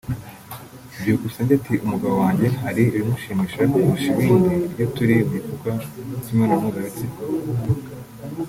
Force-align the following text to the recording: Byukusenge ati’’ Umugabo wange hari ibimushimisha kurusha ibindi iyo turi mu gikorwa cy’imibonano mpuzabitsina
Byukusenge 0.99 1.51
ati’’ 1.55 1.73
Umugabo 1.85 2.13
wange 2.23 2.47
hari 2.61 2.81
ibimushimisha 2.89 3.59
kurusha 3.71 4.11
ibindi 4.21 4.53
iyo 4.73 4.85
turi 4.95 5.15
mu 5.29 5.37
gikorwa 5.45 5.69
cy’imibonano 6.23 6.61
mpuzabitsina 6.71 7.15